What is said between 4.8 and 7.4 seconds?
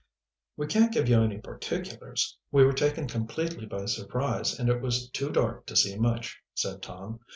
was too dark to see much," said Tom.